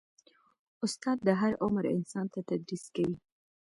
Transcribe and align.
استاد 0.85 1.17
د 1.27 1.29
هر 1.41 1.51
عمر 1.63 1.83
انسان 1.95 2.25
ته 2.33 2.39
تدریس 2.49 2.85
کوي. 2.95 3.15